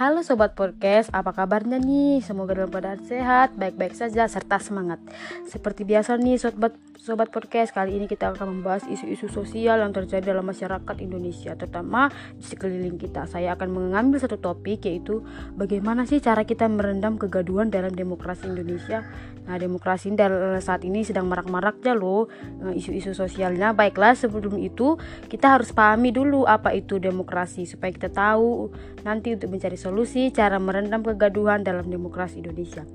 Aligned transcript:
Halo 0.00 0.24
Sobat 0.24 0.56
Podcast, 0.56 1.12
apa 1.12 1.36
kabarnya 1.36 1.76
nih? 1.76 2.24
Semoga 2.24 2.56
dalam 2.56 2.72
keadaan 2.72 3.04
sehat, 3.04 3.52
baik-baik 3.60 3.92
saja, 3.92 4.24
serta 4.32 4.56
semangat. 4.56 4.96
Seperti 5.44 5.84
biasa 5.84 6.16
nih 6.16 6.40
Sobat, 6.40 6.72
Sobat 6.96 7.28
Podcast, 7.28 7.76
kali 7.76 8.00
ini 8.00 8.08
kita 8.08 8.32
akan 8.32 8.48
membahas 8.64 8.88
isu-isu 8.88 9.28
sosial 9.28 9.76
yang 9.84 9.92
terjadi 9.92 10.32
dalam 10.32 10.48
masyarakat 10.48 10.96
Indonesia 11.04 11.52
Terutama 11.52 12.08
di 12.32 12.44
sekeliling 12.48 12.96
kita. 12.96 13.28
Saya 13.28 13.52
akan 13.60 13.68
mengambil 13.68 14.16
satu 14.24 14.40
topik 14.40 14.88
yaitu 14.88 15.20
Bagaimana 15.52 16.08
sih 16.08 16.16
cara 16.24 16.48
kita 16.48 16.64
merendam 16.64 17.20
kegaduhan 17.20 17.68
dalam 17.68 17.92
demokrasi 17.92 18.48
Indonesia? 18.48 19.04
Nah 19.44 19.60
demokrasi 19.60 20.16
saat 20.64 20.80
ini 20.84 21.04
sedang 21.04 21.28
marak-maraknya 21.28 21.92
loh 21.96 22.32
eh, 22.68 22.80
Isu-isu 22.80 23.12
sosialnya. 23.12 23.76
Baiklah 23.76 24.16
sebelum 24.16 24.56
itu 24.56 24.96
kita 25.28 25.60
harus 25.60 25.76
pahami 25.76 26.08
dulu 26.08 26.48
apa 26.48 26.72
itu 26.72 26.96
demokrasi 26.96 27.68
Supaya 27.68 27.92
kita 27.92 28.08
tahu 28.08 28.72
nanti 29.04 29.36
untuk 29.36 29.52
mencari 29.52 29.76
solusi 29.76 29.89
solusi 29.90 30.30
cara 30.30 30.62
merendam 30.62 31.02
kegaduhan 31.02 31.66
dalam 31.66 31.90
demokrasi 31.90 32.38
Indonesia. 32.38 32.86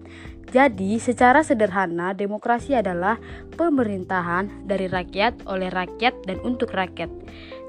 Jadi, 0.47 0.95
secara 1.03 1.43
sederhana, 1.43 2.15
demokrasi 2.15 2.71
adalah 2.71 3.19
pemerintahan 3.59 4.63
dari 4.63 4.87
rakyat, 4.87 5.43
oleh 5.43 5.67
rakyat, 5.67 6.23
dan 6.23 6.39
untuk 6.47 6.71
rakyat. 6.71 7.11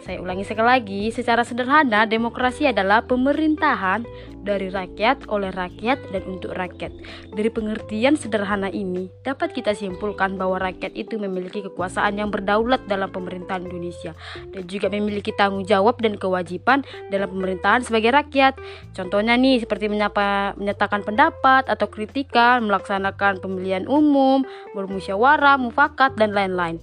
Saya 0.05 0.20
ulangi 0.20 0.45
sekali 0.45 0.68
lagi, 0.68 1.02
secara 1.09 1.41
sederhana, 1.41 2.05
demokrasi 2.05 2.68
adalah 2.68 3.00
pemerintahan 3.09 4.05
dari 4.45 4.69
rakyat, 4.70 5.27
oleh 5.27 5.50
rakyat, 5.50 5.98
dan 6.12 6.22
untuk 6.28 6.52
rakyat. 6.55 6.92
Dari 7.32 7.50
pengertian 7.50 8.14
sederhana 8.14 8.69
ini, 8.69 9.09
dapat 9.24 9.56
kita 9.56 9.72
simpulkan 9.72 10.36
bahwa 10.36 10.60
rakyat 10.62 10.92
itu 10.95 11.16
memiliki 11.16 11.64
kekuasaan 11.66 12.20
yang 12.20 12.30
berdaulat 12.30 12.84
dalam 12.86 13.09
pemerintahan 13.10 13.66
Indonesia 13.66 14.12
dan 14.55 14.62
juga 14.69 14.92
memiliki 14.92 15.34
tanggung 15.34 15.66
jawab 15.66 15.98
dan 15.98 16.20
kewajiban 16.20 16.84
dalam 17.10 17.33
pemerintahan 17.33 17.83
sebagai 17.83 18.14
rakyat. 18.14 18.55
Contohnya 18.94 19.34
nih, 19.34 19.64
seperti 19.64 19.91
menyapa, 19.91 20.55
menyatakan 20.60 21.03
pendapat 21.03 21.66
atau 21.66 21.88
kritikan, 21.91 22.62
melaksanakan 22.69 23.42
pemilihan 23.42 23.88
umum, 23.91 24.47
bermusyawarah, 24.77 25.58
mufakat, 25.58 26.14
dan 26.20 26.36
lain-lain. 26.36 26.78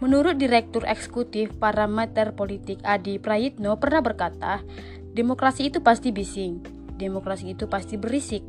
Menurut 0.00 0.40
Direktur 0.40 0.88
Eksekutif 0.88 1.52
Parameter 1.60 2.32
Politik 2.32 2.80
Adi 2.88 3.20
Prayitno 3.20 3.76
pernah 3.76 4.00
berkata, 4.00 4.64
demokrasi 5.12 5.68
itu 5.68 5.84
pasti 5.84 6.08
bising, 6.08 6.64
demokrasi 6.96 7.52
itu 7.52 7.68
pasti 7.68 8.00
berisik. 8.00 8.40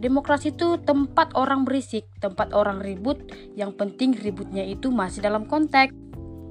Demokrasi 0.00 0.56
itu 0.56 0.80
tempat 0.80 1.36
orang 1.36 1.68
berisik, 1.68 2.08
tempat 2.24 2.56
orang 2.56 2.80
ribut, 2.80 3.20
yang 3.52 3.76
penting 3.76 4.16
ributnya 4.16 4.64
itu 4.64 4.88
masih 4.88 5.20
dalam 5.20 5.44
konteks. 5.44 5.92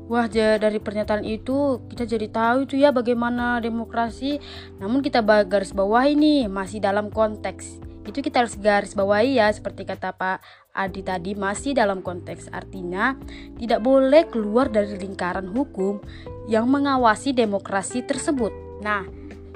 Wah, 0.06 0.30
dari 0.30 0.78
pernyataan 0.78 1.26
itu 1.26 1.82
kita 1.90 2.06
jadi 2.06 2.30
tahu 2.30 2.70
itu 2.70 2.78
ya 2.78 2.94
bagaimana 2.94 3.58
demokrasi. 3.58 4.38
Namun 4.78 5.02
kita 5.02 5.26
garis 5.50 5.74
bawah 5.74 6.06
ini 6.06 6.46
masih 6.46 6.78
dalam 6.78 7.10
konteks 7.10 7.93
itu 8.04 8.20
kita 8.20 8.44
harus 8.44 8.56
garis 8.60 8.94
bawahi 8.94 9.40
ya 9.40 9.48
seperti 9.52 9.88
kata 9.88 10.12
Pak 10.16 10.44
Adi 10.74 11.06
tadi 11.06 11.32
masih 11.38 11.78
dalam 11.78 12.04
konteks 12.04 12.52
artinya 12.52 13.16
tidak 13.56 13.80
boleh 13.80 14.28
keluar 14.28 14.68
dari 14.68 14.98
lingkaran 15.00 15.48
hukum 15.48 16.04
yang 16.50 16.68
mengawasi 16.68 17.32
demokrasi 17.32 18.04
tersebut. 18.04 18.52
Nah, 18.84 19.08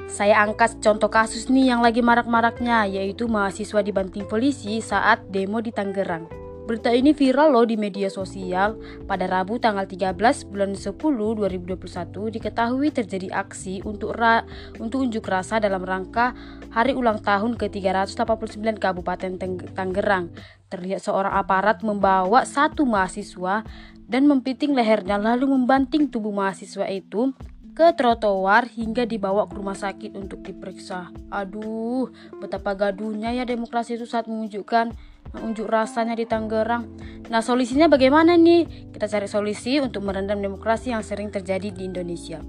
saya 0.08 0.40
angkat 0.40 0.80
contoh 0.80 1.12
kasus 1.12 1.52
nih 1.52 1.76
yang 1.76 1.84
lagi 1.84 2.00
marak-maraknya 2.00 2.88
yaitu 2.88 3.28
mahasiswa 3.28 3.84
dibanting 3.84 4.24
polisi 4.24 4.80
saat 4.80 5.28
demo 5.28 5.60
di 5.60 5.76
Tangerang. 5.76 6.47
Berita 6.68 6.92
ini 6.92 7.16
viral 7.16 7.56
loh 7.56 7.64
di 7.64 7.80
media 7.80 8.12
sosial. 8.12 8.76
Pada 9.08 9.24
Rabu 9.24 9.56
tanggal 9.56 9.88
13 9.88 10.20
bulan 10.52 10.76
10 10.76 11.00
2021 11.00 11.80
diketahui 12.36 12.92
terjadi 12.92 13.32
aksi 13.32 13.88
untuk 13.88 14.12
ra 14.12 14.44
untuk 14.76 15.08
unjuk 15.08 15.24
rasa 15.32 15.64
dalam 15.64 15.88
rangka 15.88 16.36
hari 16.76 16.92
ulang 16.92 17.24
tahun 17.24 17.56
ke-389 17.56 18.84
Kabupaten 18.84 19.40
Tangerang. 19.80 20.36
Terlihat 20.68 21.08
seorang 21.08 21.40
aparat 21.40 21.88
membawa 21.88 22.44
satu 22.44 22.84
mahasiswa 22.84 23.64
dan 24.04 24.28
mempiting 24.28 24.76
lehernya 24.76 25.16
lalu 25.16 25.48
membanting 25.48 26.12
tubuh 26.12 26.36
mahasiswa 26.36 26.84
itu 26.92 27.32
ke 27.78 27.94
trotoar 27.94 28.68
hingga 28.74 29.06
dibawa 29.06 29.46
ke 29.46 29.54
rumah 29.54 29.78
sakit 29.78 30.18
untuk 30.18 30.42
diperiksa. 30.42 31.14
Aduh, 31.30 32.10
betapa 32.42 32.74
gaduhnya 32.74 33.32
ya 33.38 33.46
demokrasi 33.46 34.02
itu 34.02 34.10
saat 34.10 34.26
menunjukkan 34.26 34.98
unjuk 35.36 35.68
rasanya 35.68 36.16
di 36.16 36.24
Tangerang. 36.24 36.88
Nah, 37.28 37.44
solusinya 37.44 37.92
bagaimana 37.92 38.40
nih? 38.40 38.92
Kita 38.96 39.10
cari 39.10 39.28
solusi 39.28 39.82
untuk 39.84 40.08
merendam 40.08 40.40
demokrasi 40.40 40.96
yang 40.96 41.04
sering 41.04 41.28
terjadi 41.28 41.74
di 41.74 41.88
Indonesia 41.88 42.40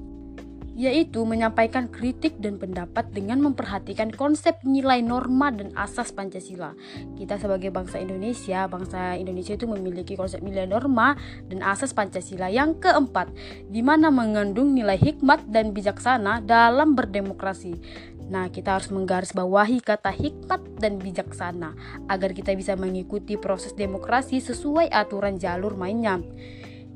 yaitu 0.79 1.27
menyampaikan 1.27 1.91
kritik 1.91 2.39
dan 2.39 2.55
pendapat 2.55 3.11
dengan 3.11 3.43
memperhatikan 3.43 4.15
konsep 4.15 4.63
nilai 4.63 5.03
norma 5.03 5.51
dan 5.51 5.75
asas 5.75 6.15
Pancasila. 6.15 6.71
Kita 7.19 7.35
sebagai 7.35 7.75
bangsa 7.75 7.99
Indonesia, 7.99 8.71
bangsa 8.71 9.19
Indonesia 9.19 9.59
itu 9.59 9.67
memiliki 9.67 10.15
konsep 10.15 10.39
nilai 10.39 10.71
norma 10.71 11.19
dan 11.51 11.67
asas 11.67 11.91
Pancasila 11.91 12.47
yang 12.47 12.79
keempat, 12.79 13.35
di 13.67 13.83
mana 13.83 14.15
mengandung 14.15 14.71
nilai 14.71 14.95
hikmat 14.95 15.51
dan 15.51 15.75
bijaksana 15.75 16.47
dalam 16.47 16.95
berdemokrasi. 16.95 17.75
Nah, 18.29 18.53
kita 18.53 18.77
harus 18.77 18.93
menggarisbawahi 18.93 19.81
kata 19.81 20.13
hikmat 20.13 20.61
dan 20.77 21.01
bijaksana 21.01 21.73
agar 22.13 22.37
kita 22.37 22.53
bisa 22.53 22.77
mengikuti 22.77 23.41
proses 23.41 23.73
demokrasi 23.73 24.45
sesuai 24.45 24.93
aturan 24.93 25.41
jalur 25.41 25.75
mainnya. 25.75 26.21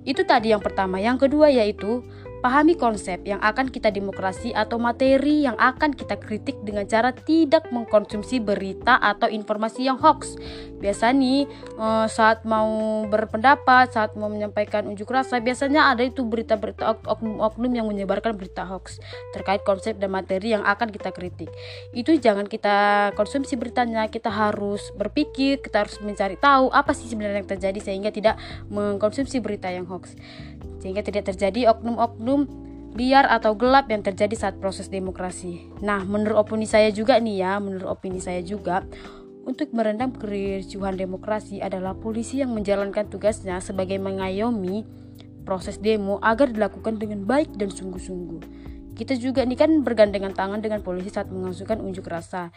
Itu 0.05 0.29
tadi 0.29 0.53
yang 0.53 0.61
pertama. 0.61 1.01
Yang 1.01 1.29
kedua 1.29 1.49
yaitu 1.49 2.05
Pahami 2.43 2.75
konsep 2.75 3.23
yang 3.23 3.39
akan 3.39 3.71
kita 3.71 3.95
demokrasi 3.95 4.51
atau 4.51 4.75
materi 4.75 5.47
yang 5.47 5.55
akan 5.55 5.95
kita 5.95 6.19
kritik 6.19 6.59
dengan 6.67 6.83
cara 6.91 7.15
tidak 7.15 7.71
mengkonsumsi 7.71 8.43
berita 8.43 8.99
atau 8.99 9.31
informasi 9.31 9.87
yang 9.87 9.95
hoax. 9.95 10.35
Biasa 10.83 11.15
nih 11.15 11.47
eh, 11.79 12.07
saat 12.11 12.43
mau 12.43 13.07
berpendapat, 13.07 13.95
saat 13.95 14.19
mau 14.19 14.27
menyampaikan 14.27 14.91
unjuk 14.91 15.07
rasa, 15.15 15.39
biasanya 15.39 15.95
ada 15.95 16.03
itu 16.03 16.27
berita-berita 16.27 17.07
oknum-oknum 17.07 17.73
yang 17.79 17.87
menyebarkan 17.87 18.35
berita 18.35 18.67
hoax 18.67 18.99
terkait 19.31 19.63
konsep 19.63 19.95
dan 20.03 20.11
materi 20.11 20.59
yang 20.59 20.67
akan 20.67 20.91
kita 20.91 21.15
kritik. 21.15 21.47
Itu 21.95 22.19
jangan 22.19 22.51
kita 22.51 23.15
konsumsi 23.15 23.55
beritanya, 23.55 24.11
kita 24.11 24.35
harus 24.35 24.91
berpikir, 24.99 25.63
kita 25.63 25.87
harus 25.87 26.03
mencari 26.03 26.35
tahu 26.35 26.75
apa 26.75 26.91
sih 26.91 27.07
sebenarnya 27.07 27.47
yang 27.47 27.51
terjadi 27.55 27.79
sehingga 27.79 28.11
tidak 28.11 28.35
mengkonsumsi 28.67 29.39
berita 29.39 29.71
yang 29.71 29.87
hoax 29.87 30.19
sehingga 30.81 31.03
tidak 31.05 31.33
terjadi 31.33 31.71
oknum-oknum 31.73 32.47
liar 32.93 33.25
atau 33.25 33.57
gelap 33.57 33.89
yang 33.89 34.05
terjadi 34.05 34.37
saat 34.37 34.61
proses 34.61 34.93
demokrasi. 34.93 35.65
Nah, 35.81 36.05
menurut 36.05 36.45
opini 36.45 36.69
saya 36.69 36.93
juga 36.93 37.17
nih 37.17 37.41
ya, 37.41 37.57
menurut 37.57 37.89
opini 37.89 38.21
saya 38.21 38.45
juga, 38.45 38.85
untuk 39.43 39.75
merendam 39.75 40.13
kericuhan 40.15 40.95
demokrasi 40.95 41.59
adalah 41.59 41.97
polisi 41.97 42.45
yang 42.45 42.55
menjalankan 42.55 43.09
tugasnya 43.11 43.59
sebagai 43.59 43.99
mengayomi 43.99 44.87
proses 45.43 45.83
demo 45.83 46.23
agar 46.23 46.55
dilakukan 46.55 47.03
dengan 47.03 47.27
baik 47.27 47.59
dan 47.59 47.73
sungguh-sungguh. 47.73 48.71
Kita 48.93 49.19
juga 49.19 49.43
nih 49.43 49.59
kan 49.59 49.83
bergandengan 49.83 50.37
tangan 50.37 50.61
dengan 50.63 50.85
polisi 50.85 51.11
saat 51.11 51.33
mengasuhkan 51.33 51.83
unjuk 51.83 52.07
rasa. 52.07 52.55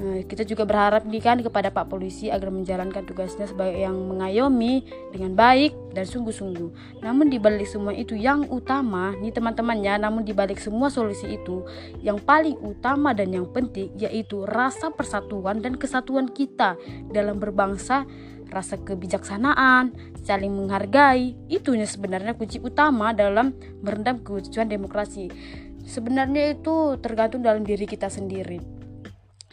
Eh, 0.00 0.24
kita 0.24 0.48
juga 0.48 0.64
berharap 0.64 1.04
nih 1.04 1.20
kan 1.20 1.36
kepada 1.44 1.68
Pak 1.68 1.92
Polisi 1.92 2.32
agar 2.32 2.48
menjalankan 2.48 3.04
tugasnya 3.04 3.44
sebagai 3.44 3.84
yang 3.84 3.92
mengayomi 4.08 4.88
dengan 5.12 5.36
baik 5.36 5.76
dan 5.92 6.08
sungguh-sungguh. 6.08 7.02
Namun 7.04 7.28
di 7.28 7.36
balik 7.36 7.68
semua 7.68 7.92
itu 7.92 8.16
yang 8.16 8.48
utama 8.48 9.12
nih 9.20 9.28
teman-temannya, 9.28 10.00
namun 10.00 10.24
di 10.24 10.32
balik 10.32 10.56
semua 10.56 10.88
solusi 10.88 11.36
itu 11.36 11.68
yang 12.00 12.16
paling 12.16 12.56
utama 12.64 13.12
dan 13.12 13.28
yang 13.28 13.44
penting 13.52 13.92
yaitu 14.00 14.48
rasa 14.48 14.88
persatuan 14.88 15.60
dan 15.60 15.76
kesatuan 15.76 16.32
kita 16.32 16.80
dalam 17.12 17.36
berbangsa 17.36 18.08
rasa 18.48 18.80
kebijaksanaan, 18.80 19.94
saling 20.26 20.50
menghargai, 20.50 21.36
itunya 21.46 21.86
sebenarnya 21.86 22.34
kunci 22.34 22.58
utama 22.58 23.12
dalam 23.12 23.52
merendam 23.84 24.18
keutuhan 24.24 24.66
demokrasi. 24.66 25.30
Sebenarnya 25.86 26.58
itu 26.58 26.98
tergantung 26.98 27.46
dalam 27.46 27.62
diri 27.62 27.86
kita 27.86 28.10
sendiri 28.10 28.79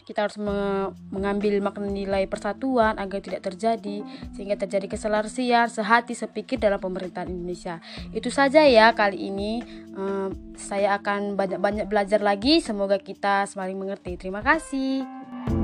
kita 0.08 0.24
harus 0.24 0.40
me 0.40 0.88
mengambil 1.12 1.60
makna 1.60 1.84
nilai 1.84 2.24
persatuan 2.24 2.96
agar 2.96 3.20
tidak 3.20 3.44
terjadi 3.44 4.00
sehingga 4.32 4.56
terjadi 4.56 4.88
keselarasian 4.88 5.68
sehati 5.68 6.16
sepikir 6.16 6.56
dalam 6.56 6.80
pemerintahan 6.80 7.28
Indonesia. 7.28 7.84
Itu 8.16 8.32
saja 8.32 8.64
ya 8.64 8.96
kali 8.96 9.28
ini. 9.28 9.60
Um, 9.92 10.56
saya 10.56 10.96
akan 10.96 11.36
banyak-banyak 11.36 11.92
belajar 11.92 12.24
lagi. 12.24 12.64
Semoga 12.64 12.96
kita 12.96 13.44
semakin 13.44 13.76
mengerti. 13.76 14.16
Terima 14.16 14.40
kasih 14.40 15.57